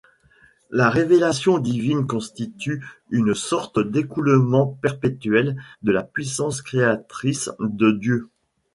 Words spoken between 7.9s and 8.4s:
Dieu.